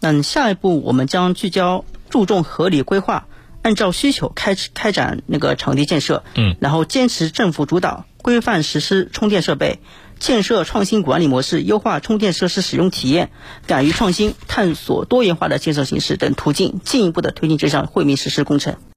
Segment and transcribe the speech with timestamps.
[0.00, 3.26] 那下一步我们将聚焦注重合理规划，
[3.62, 6.24] 按照需求开开展那个场地建设。
[6.34, 9.78] 嗯，然后坚持政府主导，规范实施充电设备，
[10.18, 13.30] 建设创新管理模式，优化充电设施使用体验，
[13.66, 18.76] 敢于创新，探索多元化的建设形式等途径，进一步的推进这项惠民实施工程。